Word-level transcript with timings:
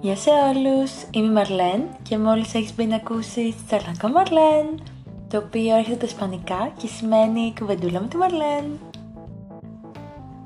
Γεια 0.00 0.16
σε 0.16 0.30
όλους, 0.30 0.92
είμαι 1.10 1.26
η 1.26 1.30
Μαρλέν 1.30 1.82
και 2.02 2.18
μόλις 2.18 2.54
έχεις 2.54 2.74
μπει 2.74 2.84
να 2.84 2.96
ακούσεις 2.96 3.54
Τσαρλακό 3.66 4.08
Μαρλέν 4.08 4.80
το 5.28 5.36
οποίο 5.38 5.76
έρχεται 5.76 5.96
τα 5.96 6.06
ισπανικά 6.06 6.72
και 6.76 6.86
σημαίνει 6.86 7.54
κουβεντούλα 7.58 8.00
με 8.00 8.06
τη 8.06 8.16
Μαρλέν. 8.16 8.64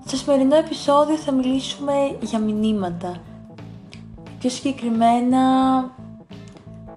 Στο 0.06 0.16
σημερινό 0.16 0.56
επεισόδιο 0.56 1.16
θα 1.16 1.32
μιλήσουμε 1.32 2.16
για 2.20 2.38
μηνύματα. 2.38 3.16
Πιο 4.38 4.50
συγκεκριμένα 4.50 5.40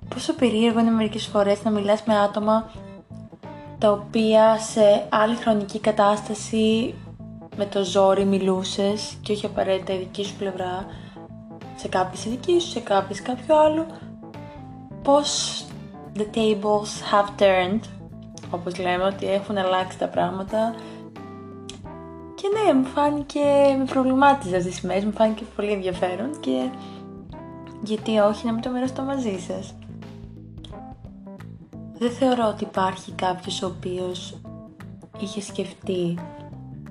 πόσο 0.10 0.34
περίεργο 0.34 0.80
είναι 0.80 0.92
μερικές 0.92 1.26
φορές 1.26 1.64
να 1.64 1.72
μιλάς 1.72 2.04
με 2.06 2.18
άτομα 2.18 2.72
τα 3.78 3.92
οποία 3.92 4.58
σε 4.60 5.08
άλλη 5.10 5.36
χρονική 5.36 5.80
κατάσταση 5.80 6.94
με 7.58 7.66
το 7.66 7.84
ζόρι 7.84 8.26
μιλούσες 8.26 9.18
και 9.22 9.32
όχι 9.32 9.46
απαραίτητα 9.46 9.94
η 9.94 9.98
δική 9.98 10.24
σου 10.24 10.36
πλευρά 10.36 10.86
σε 11.76 11.88
κάποιες 11.88 12.26
η 12.26 12.30
δική 12.30 12.60
σου, 12.60 12.70
σε 12.70 12.80
κάποιες 12.80 13.22
κάποιο 13.22 13.60
άλλο 13.60 13.86
πως 15.04 15.64
the 16.16 16.36
tables 16.36 16.92
have 17.12 17.42
turned 17.42 17.80
όπως 18.52 18.78
λέμε 18.80 19.04
ότι 19.04 19.28
έχουν 19.28 19.58
αλλάξει 19.58 19.98
τα 19.98 20.08
πράγματα 20.08 20.76
και 22.36 22.48
ναι, 22.54 22.74
μου 22.74 22.86
φάνηκε, 22.86 23.40
με 23.78 23.86
προβλημάτιζες 23.86 24.58
αυτές 24.58 24.74
τις 24.74 24.82
μέρες, 24.82 25.06
μου 25.06 25.12
φάνηκε 25.12 25.44
πολύ 25.56 25.72
ενδιαφέρον 25.72 26.40
και 26.40 26.70
γιατί 27.84 28.18
όχι 28.18 28.46
να 28.46 28.52
μην 28.52 28.62
το 28.62 28.70
μοιραστώ 28.70 29.02
μαζί 29.02 29.40
σας. 29.40 29.74
Δεν 31.98 32.12
θεωρώ 32.12 32.48
ότι 32.48 32.64
υπάρχει 32.64 33.12
κάποιος 33.12 33.62
ο 33.62 33.66
οποίος 33.66 34.38
είχε 35.20 35.42
σκεφτεί 35.42 36.18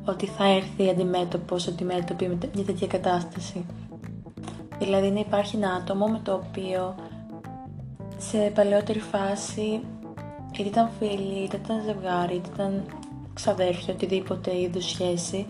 ότι 0.05 0.27
θα 0.27 0.45
έρθει 0.45 0.89
αντιμέτωπος, 0.89 1.69
αντιμέτωπη 1.69 2.29
με 2.29 2.39
μια 2.55 2.65
τέτοια 2.65 2.87
κατάσταση. 2.87 3.65
Δηλαδή 4.79 5.11
να 5.11 5.21
υπάρχει 5.21 5.57
ένα 5.57 5.73
άτομο 5.73 6.07
με 6.07 6.21
το 6.23 6.33
οποίο 6.33 6.95
σε 8.19 8.39
παλαιότερη 8.55 9.01
φάση 9.01 9.81
είτε 10.53 10.69
ήταν 10.69 10.91
φίλοι, 10.99 11.45
είτε 11.45 11.57
ήταν 11.57 11.83
ζευγάρι, 11.85 12.35
είτε 12.35 12.49
ήταν 12.55 12.85
ξαδέρφια, 13.35 13.95
οτιδήποτε 13.95 14.61
είδους 14.61 14.85
σχέση 14.85 15.47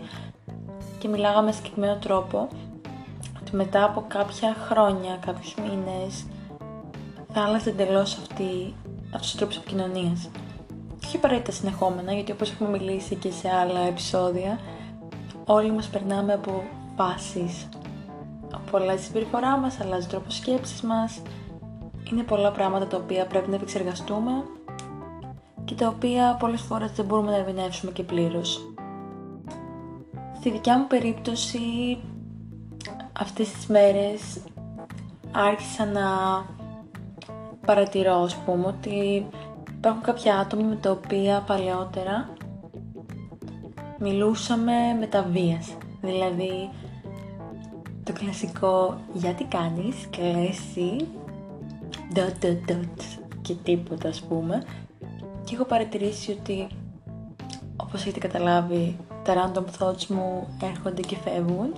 και 0.97 1.07
μιλάγαμε 1.07 1.51
σε 1.51 1.57
συγκεκριμένο 1.57 1.95
τρόπο 1.95 2.47
ότι 3.41 3.55
μετά 3.55 3.83
από 3.83 4.05
κάποια 4.07 4.55
χρόνια, 4.67 5.17
κάποιους 5.25 5.55
μήνες 5.55 6.25
θα 7.33 7.41
άλλαζε 7.41 7.69
εντελώς 7.69 8.17
αυτή 8.17 8.73
αυτός 9.11 9.33
ο 9.33 9.37
τρόπος 9.37 9.57
επικοινωνίας. 9.57 10.29
Και 10.99 11.05
όχι 11.05 11.15
απαραίτητα 11.15 11.51
συνεχόμενα, 11.51 12.13
γιατί 12.13 12.31
όπως 12.31 12.51
έχουμε 12.51 12.69
μιλήσει 12.69 13.15
και 13.15 13.31
σε 13.31 13.49
άλλα 13.49 13.79
επεισόδια, 13.79 14.59
όλοι 15.45 15.71
μας 15.71 15.87
περνάμε 15.87 16.33
από 16.33 16.63
φάσεις. 16.95 17.67
Από 18.53 18.77
αλλάζει 18.77 19.01
η 19.01 19.05
συμπεριφορά 19.05 19.57
μας, 19.57 19.79
αλλάζει 19.79 20.05
ο 20.05 20.09
τρόπος 20.09 20.35
σκέψης 20.35 20.81
μας. 20.81 21.21
Είναι 22.11 22.23
πολλά 22.23 22.51
πράγματα 22.51 22.87
τα 22.87 22.97
οποία 22.97 23.25
πρέπει 23.25 23.49
να 23.49 23.55
επεξεργαστούμε 23.55 24.31
και 25.65 25.75
τα 25.75 25.87
οποία 25.87 26.37
πολλές 26.39 26.61
φορές 26.61 26.91
δεν 26.91 27.05
μπορούμε 27.05 27.31
να 27.31 27.37
ερμηνεύσουμε 27.37 27.91
και 27.91 28.03
πλήρως. 28.03 28.73
Στη 30.35 30.51
δικιά 30.51 30.77
μου 30.77 30.87
περίπτωση, 30.87 31.59
αυτές 33.19 33.51
τις 33.51 33.67
μέρες 33.67 34.39
άρχισα 35.31 35.85
να 35.85 36.09
παρατηρώ, 37.65 38.15
ας 38.15 38.35
πούμε, 38.35 38.67
ότι 38.67 39.27
υπάρχουν 39.77 40.01
κάποια 40.03 40.37
άτομα 40.37 40.63
με 40.63 40.75
τα 40.75 40.91
οποία 40.91 41.43
παλαιότερα 41.47 42.29
μιλούσαμε 43.99 44.73
με 44.99 45.07
τα 45.07 45.23
βίας. 45.31 45.77
Δηλαδή, 46.01 46.69
το 48.05 48.13
κλασικό 48.13 48.97
«Γιατί 49.13 49.43
κάνεις» 49.43 49.95
και 50.09 50.21
εσύ 50.49 51.07
«dot 52.13 52.45
dot 52.45 52.71
dot» 52.71 53.01
και 53.41 53.53
τίποτα 53.63 54.09
ας 54.09 54.21
πούμε. 54.21 54.63
Και 55.43 55.55
έχω 55.55 55.63
παρατηρήσει 55.63 56.31
ότι, 56.31 56.67
όπως 57.75 58.01
έχετε 58.01 58.19
καταλάβει, 58.19 58.97
τα 59.23 59.33
random 59.33 59.63
thoughts 59.79 60.05
μου 60.05 60.47
έρχονται 60.61 61.01
και 61.01 61.15
φεύγουν 61.15 61.73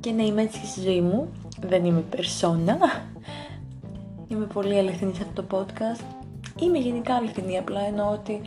και 0.00 0.10
να 0.10 0.22
είμαι 0.22 0.42
έτσι 0.42 0.66
στη 0.66 0.80
ζωή 0.80 1.00
μου. 1.00 1.28
Δεν 1.60 1.84
είμαι 1.84 2.00
περσόνα. 2.00 2.78
Είμαι 4.28 4.44
πολύ 4.44 4.78
αληθινή 4.78 5.14
σε 5.14 5.22
αυτό 5.22 5.42
το 5.42 5.58
podcast. 5.58 6.04
Είμαι 6.62 6.78
γενικά 6.78 7.14
αληθινή, 7.14 7.58
απλά 7.58 7.80
εννοώ 7.80 8.10
ότι 8.10 8.40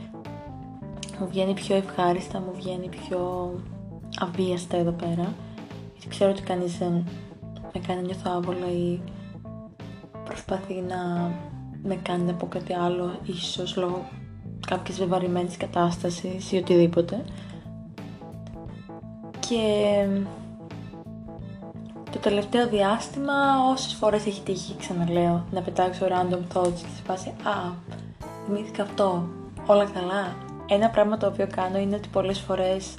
μου 1.20 1.28
βγαίνει 1.28 1.54
πιο 1.54 1.76
ευχάριστα, 1.76 2.40
μου 2.40 2.52
βγαίνει 2.56 2.90
πιο 2.90 3.52
αβίαστα 4.20 4.78
εδώ 4.78 4.92
πέρα. 4.92 5.34
Γιατί 6.08 6.16
ξέρω 6.16 6.32
ότι 6.32 6.42
κανείς 6.42 6.78
δεν 6.78 7.08
με 7.74 7.80
κάνει 7.88 8.02
να 8.02 8.06
νιώθω 8.06 8.32
άβολα 8.32 8.72
ή 8.72 9.00
προσπαθεί 10.26 10.74
να 10.74 11.32
με 11.84 11.96
κάνει 11.96 12.24
να 12.24 12.34
πω 12.34 12.48
κάτι 12.48 12.74
άλλο, 12.74 13.20
ίσως 13.24 13.76
λόγω 13.76 14.06
κάποιες 14.68 14.98
βεβαρημένης 14.98 15.58
κατάστασης 15.58 16.52
ή 16.52 16.58
οτιδήποτε. 16.58 17.24
Και 19.40 20.08
το 22.12 22.20
τελευταίο 22.20 22.68
διάστημα 22.68 23.34
όσες 23.72 23.94
φορές 23.94 24.26
έχει 24.26 24.42
τύχει, 24.42 24.76
ξαναλέω, 24.76 25.46
να 25.52 25.62
πετάξω 25.62 26.06
random 26.06 26.58
thoughts 26.58 26.74
και 26.74 26.92
σε 26.96 27.04
φάση 27.06 27.30
«Α, 27.30 27.72
θυμήθηκα 28.46 28.84
αυτό, 28.84 29.28
όλα 29.66 29.86
καλά». 29.86 30.36
Ένα 30.70 30.90
πράγμα 30.90 31.18
το 31.18 31.28
οποίο 31.28 31.48
κάνω 31.56 31.78
είναι 31.78 31.96
ότι 31.96 32.08
πολλές 32.08 32.40
φορές 32.40 32.94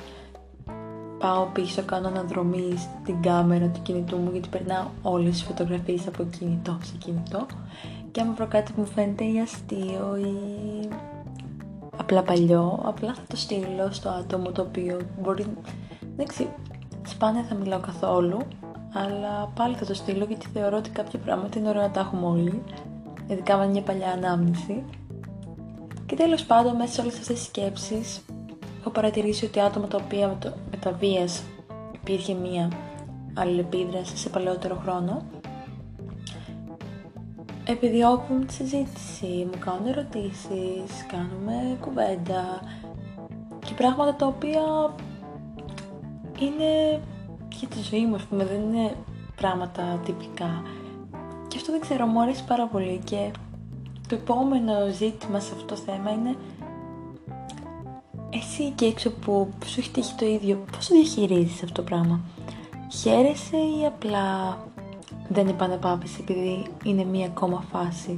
πάω 1.19 1.45
πίσω, 1.45 1.83
κάνω 1.83 2.09
αναδρομή 2.09 2.75
στην 2.77 3.23
κάμερα 3.23 3.67
του 3.67 3.83
κινητού 3.83 4.17
μου 4.17 4.31
γιατί 4.33 4.49
περνάω 4.49 4.87
όλες 5.03 5.31
τις 5.31 5.43
φωτογραφίες 5.43 6.07
από 6.07 6.25
κινητό 6.39 6.79
σε 6.83 6.95
κινητό. 6.99 7.47
Και 8.11 8.21
άμα 8.21 8.33
βρω 8.33 8.47
κάτι 8.47 8.73
που 8.73 8.81
μου 8.81 8.87
φαίνεται 8.87 9.25
ή 9.25 9.41
αστείο 9.41 10.17
ή 10.17 10.89
απλά 11.97 12.23
παλιό, 12.23 12.83
απλά 12.85 13.15
θα 13.15 13.23
το 13.29 13.37
στείλω 13.37 13.89
στο 13.91 14.09
άτομο 14.09 14.51
το 14.51 14.63
οποίο 14.63 15.01
μπορεί, 15.23 15.47
δεν 16.17 16.27
ξέρω, 16.27 16.55
σπάνια 17.07 17.43
θα 17.43 17.55
μιλάω 17.55 17.81
καθόλου 17.81 18.39
αλλά 18.93 19.53
πάλι 19.55 19.75
θα 19.75 19.85
το 19.85 19.95
στείλω 19.95 20.25
γιατί 20.25 20.47
θεωρώ 20.53 20.77
ότι 20.77 20.91
κάποια 20.91 21.19
πράγματα 21.19 21.59
είναι 21.59 21.69
ωραία 21.69 21.83
να 21.83 21.91
τα 21.91 22.01
έχουμε 22.01 22.27
όλοι 22.27 22.63
ειδικά 23.27 23.57
με 23.57 23.67
μια 23.67 23.83
παλιά 23.83 24.11
ανάμνηση. 24.11 24.85
Και 26.07 26.17
τέλος 26.17 26.45
πάντων 26.45 26.77
μέσα 26.77 26.93
σε 26.93 27.01
όλες 27.01 27.19
αυτές 27.19 27.37
τις 27.37 27.47
σκέψεις 27.47 28.21
έχω 28.89 29.01
παρατηρήσει 29.01 29.45
ότι 29.45 29.61
άτομα 29.61 29.87
τα 29.87 30.01
οποία 30.05 30.29
με, 30.29 30.37
το, 30.41 30.53
με 30.71 30.77
τα 30.77 30.93
βίας 30.93 31.43
υπήρχε 31.93 32.35
μία 32.35 32.71
αλληλεπίδραση 33.35 34.17
σε 34.17 34.29
παλαιότερο 34.29 34.81
χρόνο 34.83 35.23
επιδιώκουν 37.65 38.47
τη 38.47 38.53
συζήτηση, 38.53 39.27
μου 39.27 39.59
κάνουν 39.59 39.87
ερωτήσεις, 39.87 41.07
κάνουμε 41.09 41.77
κουβέντα 41.81 42.61
και 43.67 43.75
πράγματα 43.77 44.15
τα 44.15 44.27
οποία 44.27 44.95
είναι 46.39 47.01
για 47.55 47.69
τη 47.69 47.81
ζωή 47.91 48.07
μου, 48.07 48.15
ας 48.15 48.23
πούμε, 48.23 48.45
δεν 48.45 48.61
είναι 48.61 48.93
πράγματα 49.37 50.01
τυπικά. 50.05 50.63
Και 51.49 51.57
αυτό 51.57 51.73
δεν 51.73 51.81
ξέρω, 51.81 52.07
μου 52.07 52.23
αρέσει 52.23 52.45
πάρα 52.45 52.67
πολύ 52.67 53.01
και 53.05 53.31
το 54.09 54.15
επόμενο 54.15 54.73
ζήτημα 54.93 55.41
σε 55.41 55.53
αυτό 55.55 55.65
το 55.65 55.77
θέμα 55.77 56.11
είναι 56.11 56.37
εσύ 58.31 58.63
εκεί 58.63 58.85
έξω 58.85 59.11
που 59.11 59.49
σου 59.65 59.81
έχει 59.81 59.91
τύχει 59.91 60.15
το 60.15 60.27
ίδιο, 60.27 60.65
πώς 60.73 60.89
το 60.89 60.95
διαχειρίζεις 60.95 61.63
αυτό 61.63 61.73
το 61.73 61.83
πράγμα; 61.83 62.21
Χαίρεσαι 62.93 63.57
ή 63.57 63.87
απλά 63.87 64.59
δεν 65.29 65.49
επανεπάβεις 65.49 66.19
επειδή 66.19 66.63
είναι 66.85 67.05
μία 67.05 67.27
ακόμα 67.27 67.65
φάση; 67.71 68.15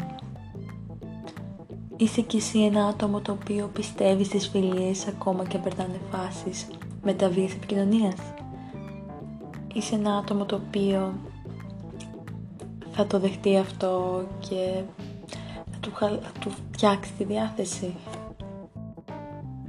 Είσαι 1.97 2.21
κι 2.21 2.37
εσύ 2.37 2.59
ένα 2.65 2.87
άτομο 2.87 3.21
το 3.21 3.33
οποίο 3.33 3.71
πιστεύει 3.73 4.25
στις 4.25 4.49
φιλίες 4.49 5.07
ακόμα 5.07 5.45
και 5.45 5.59
περνάνε 5.59 6.01
φάσεις 6.11 6.67
μεταβίας 7.03 7.53
επικοινωνίας; 7.53 8.17
Είσαι 9.75 9.95
ένα 9.95 10.17
άτομο 10.17 10.45
το 10.45 10.61
οποίο 10.67 11.15
θα 12.93 13.07
το 13.07 13.19
δεχτεί 13.19 13.57
αυτό 13.57 14.23
και 14.49 14.83
θα 15.71 15.79
του, 15.81 15.91
θα 15.99 16.33
του 16.41 16.51
φτιάξει 16.73 17.13
τη 17.19 17.25
διάθεση; 17.25 17.95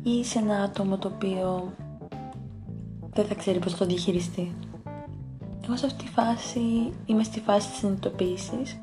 Ή 0.04 0.12
είσαι 0.12 0.40
ένα 0.40 0.64
άτομο 0.64 0.98
το 0.98 1.12
οποίο 1.16 1.74
δεν 3.14 3.26
θα 3.26 3.36
ξέρει 3.36 3.60
πώς 3.60 3.76
το 3.76 3.86
διαχειριστεί. 3.86 4.56
Εγώ 5.66 5.78
σε 5.78 5.86
αυτή 5.86 6.04
τη 6.04 6.10
φάση 6.10 6.94
είμαι 7.06 7.24
στη 7.24 7.40
φάση 7.40 7.70
της 7.70 7.78
συνειδητοποίησης 7.78 8.80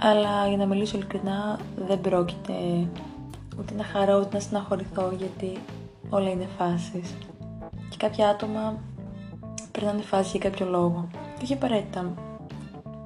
αλλά 0.00 0.48
για 0.48 0.56
να 0.56 0.66
μιλήσω 0.66 0.96
ειλικρινά 0.96 1.58
δεν 1.86 2.00
πρόκειται 2.00 2.52
ούτε 3.58 3.74
να 3.74 3.84
χαρώ 3.84 4.18
ούτε 4.18 4.28
να 4.32 4.40
συναχωρηθώ 4.40 5.12
γιατί 5.18 5.58
όλα 6.10 6.30
είναι 6.30 6.48
φάσεις. 6.58 7.14
Και 7.88 7.96
κάποια 7.96 8.28
άτομα 8.28 8.78
περνάνε 9.72 10.02
φάση 10.02 10.38
για 10.38 10.50
κάποιο 10.50 10.66
λόγο. 10.66 11.08
Όχι 11.42 11.52
απαραίτητα 11.52 12.14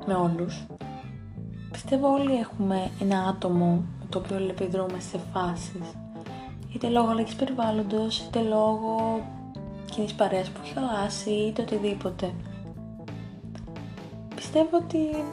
με 0.07 0.15
όλους. 0.15 0.67
Πιστεύω 1.73 2.13
όλοι 2.13 2.35
έχουμε 2.35 2.91
ένα 3.01 3.19
άτομο 3.29 3.85
με 4.01 4.07
το 4.09 4.19
οποίο 4.19 4.37
επιδρούμε 4.37 5.01
σε 5.11 5.21
φάσεις 5.33 5.95
είτε 6.79 6.89
λόγω 6.89 7.11
αλλαγής 7.11 7.35
περιβάλλοντος 7.35 8.19
είτε 8.19 8.41
λόγω 8.41 9.21
κοινής 9.91 10.15
παρέας 10.15 10.49
που 10.49 10.61
έχει 10.65 10.73
χαλάσει 10.73 11.31
είτε 11.31 11.63
οτιδήποτε 11.63 12.35
πιστεύω 14.51 14.77
ότι 14.77 15.25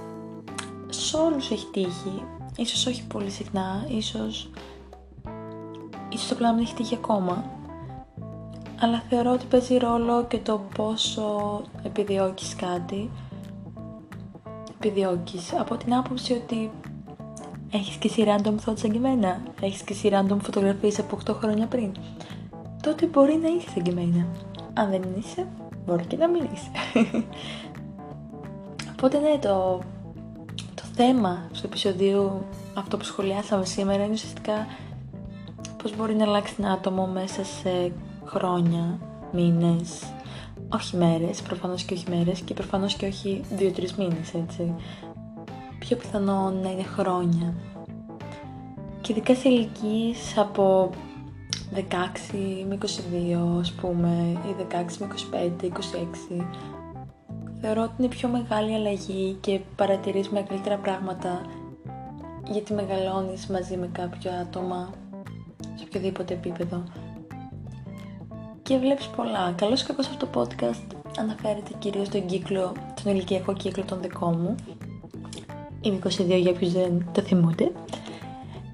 σε 0.90 1.18
όλους 1.18 1.52
έχει 1.52 1.68
τύχει. 1.72 2.24
Ίσως 2.58 2.86
όχι 2.86 3.08
πολύ 3.08 3.30
συχνά, 3.30 3.86
ίσως, 3.88 4.50
ίσως 6.10 6.28
το 6.28 6.36
πλάνο 6.36 6.62
έχει 6.62 6.74
τύχει 6.74 6.96
ακόμα. 6.96 7.44
Αλλά 8.80 9.04
θεωρώ 9.10 9.32
ότι 9.32 9.46
παίζει 9.46 9.78
ρόλο 9.78 10.26
και 10.26 10.38
το 10.38 10.62
πόσο 10.76 11.62
επιδιώκεις 11.84 12.56
κάτι. 12.56 13.12
Επιδιώκεις 14.70 15.54
από 15.54 15.78
την 15.78 15.94
άποψη 15.94 16.34
ότι 16.34 16.72
έχεις 17.76 17.96
και 17.96 18.08
εσύ 18.08 18.24
random 18.28 18.56
thoughts 18.66 18.84
εγκυμένα; 18.84 19.42
Έχεις 19.62 19.82
και 19.82 19.94
εσύ 19.94 20.10
random 20.14 20.38
φωτογραφίες 20.42 21.00
από 21.00 21.18
8 21.26 21.34
χρόνια 21.34 21.66
πριν; 21.66 21.92
Τότε 22.82 23.06
μπορεί 23.06 23.40
να 23.42 23.48
είσαι 23.48 23.74
εγκυμένα. 23.78 24.28
Αν 24.74 24.90
δεν 24.90 25.02
είσαι, 25.18 25.48
μπορεί 25.86 26.06
και 26.06 26.18
να 26.18 26.28
μην 26.28 26.48
είσαι. 26.54 26.70
Οπότε 28.92 29.20
ναι, 29.20 29.38
το, 29.38 29.82
το 30.76 30.84
θέμα 30.96 31.50
στο 31.52 31.68
επεισόδιο 31.68 32.46
αυτό 32.74 32.98
που 32.98 33.04
σχολιάσαμε 33.04 33.66
σήμερα 33.66 34.04
είναι 34.04 34.14
ουσιαστικά 34.14 34.68
πώς 35.82 35.96
μπορεί 35.96 36.16
να 36.16 36.24
αλλάξει 36.24 36.56
ένα 36.60 36.72
άτομο 36.72 37.08
μέσα 37.08 37.44
σε 37.44 37.92
χρόνια, 38.26 39.00
μήνες, 39.32 40.04
όχι 40.70 40.98
μέρες, 40.98 41.42
προφανώς 41.42 41.84
και 41.84 41.94
όχι 41.94 42.06
μέρες 42.10 42.40
και 42.40 42.54
προφανώς 42.54 42.94
και 42.94 43.06
όχι 43.06 43.42
δύο-τρεις 43.50 43.96
μήνες, 43.96 44.34
έτσι. 44.34 44.74
Πιο 45.88 45.98
πιθανό 45.98 46.50
να 46.50 46.72
είναι 46.72 46.84
χρόνια. 46.84 47.54
Και 49.02 49.12
ειδικά 49.12 49.36
σε 49.36 49.50
ηλικίες 49.50 50.38
από 50.38 50.90
16 51.74 51.80
με 52.68 52.78
22 52.82 53.60
ας 53.60 53.72
πούμε 53.72 54.40
ή 54.48 54.56
16 54.60 54.98
με 55.00 55.08
25, 55.62 55.66
26 55.66 56.44
θεωρώ 57.62 57.82
ότι 57.82 57.94
είναι 57.98 58.08
πιο 58.08 58.30
μεγάλη 58.30 58.74
αλλαγή 58.74 59.38
και 59.42 59.60
παρατηρείς 59.76 60.30
μεγαλύτερα 60.30 60.78
πράγματα 60.78 61.42
γιατί 62.52 62.74
μεγαλώνεις 62.74 63.48
μαζί 63.48 63.78
με 63.78 63.90
κάποιο 63.92 64.32
άτομα 64.32 64.90
σε 65.76 65.84
οποιοδήποτε 65.84 66.34
επίπεδο 66.34 66.84
και 68.62 68.78
βλέπεις 68.78 69.08
πολλά. 69.08 69.54
Καλώς 69.58 69.84
και 69.84 69.96
αυτό 70.00 70.26
το 70.26 70.42
podcast 70.42 70.96
αναφέρεται 71.20 71.72
κυρίως 71.80 72.08
στον 72.08 72.26
κύκλο, 72.26 72.74
τον 73.04 73.14
ηλικιακό 73.14 73.54
κύκλο 73.54 73.84
των 73.84 74.02
δικών 74.02 74.40
μου. 74.40 74.56
Είμαι 75.86 76.00
22 76.04 76.40
για 76.42 76.54
ποιους 76.54 76.72
δεν 76.72 77.06
το 77.12 77.22
θυμούνται. 77.22 77.72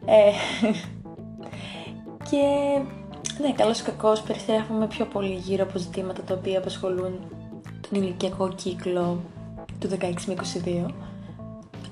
Ε, 0.06 0.32
και 2.30 2.44
ναι, 3.42 3.52
καλώς 3.52 3.80
ή 3.80 3.84
κακώς 3.84 4.22
περιστρέφουμε 4.22 4.88
πιο 4.88 5.06
πολύ 5.06 5.34
γύρω 5.34 5.64
από 5.64 5.78
ζητήματα 5.78 6.22
τα 6.22 6.34
οποία 6.34 6.58
απασχολούν 6.58 7.20
τον 7.90 8.02
ηλικιακό 8.02 8.50
κύκλο 8.50 9.22
του 9.80 9.90
16 9.90 9.96
με 10.26 10.36
22. 10.88 10.92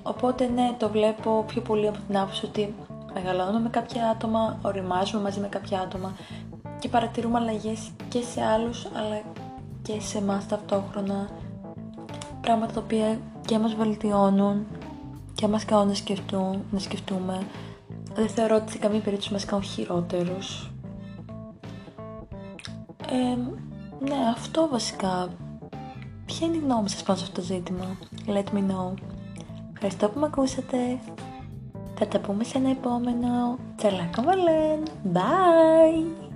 Οπότε 0.04 0.48
ναι, 0.48 0.76
το 0.78 0.90
βλέπω 0.90 1.44
πιο 1.48 1.62
πολύ 1.62 1.88
από 1.88 1.98
την 2.08 2.18
άποψη 2.18 2.46
ότι 2.46 2.74
μεγαλώνουμε 3.14 3.60
με 3.60 3.70
κάποια 3.70 4.10
άτομα, 4.10 4.60
οριμάζουμε 4.62 5.22
μαζί 5.22 5.40
με 5.40 5.48
κάποια 5.48 5.80
άτομα 5.80 6.16
και 6.80 6.90
παρατηρούμε 6.90 7.38
αλλαγές 7.40 7.90
και 8.10 8.22
σε 8.22 8.42
άλλους 8.44 8.86
αλλά 8.86 9.22
και 9.82 10.00
σε 10.00 10.18
εμάς 10.18 10.48
ταυτόχρονα 10.48 11.30
πράγματα 12.42 12.74
τα 12.74 12.82
οποία 12.82 13.20
και 13.46 13.60
μας 13.60 13.76
βελτιώνουν 13.76 14.66
και 15.36 15.48
μας 15.48 15.66
κάνουν 15.66 15.88
να, 15.88 15.94
σκεφτούν, 15.94 16.64
να 16.72 16.80
σκεφτούμε 16.80 17.48
δεν 18.14 18.30
θεωρώ 18.30 18.56
ότι 18.56 18.72
σε 18.72 18.78
καμία 18.78 19.00
περίπτωση 19.00 19.34
μας 19.34 19.46
κάνουν 19.46 19.66
χειρότερους 19.66 20.72
ε, 23.10 23.36
ναι 24.00 24.16
αυτό 24.36 24.68
βασικά 24.72 25.30
ποια 26.26 26.48
είναι 26.48 26.56
η 26.56 26.60
γνώμη 26.60 26.90
σας 26.90 27.04
πάνω 27.04 27.20
σε 27.20 27.26
αυτό 27.26 27.42
το 27.42 27.48
ζήτημα; 27.48 27.98
Let 28.26 28.56
me 28.56 28.72
know 28.72 28.94
ευχαριστώ 29.74 30.10
που 30.10 30.20
με 30.20 30.26
ακούσατε 30.26 31.00
θα 32.00 32.08
τα 32.08 32.20
πούμε 32.20 32.44
σε 32.44 32.58
ένα 32.58 32.70
επόμενο. 32.70 33.58
Τσαλάκα 33.76 34.22
Βαλέν. 34.22 34.84
Bye! 35.14 36.29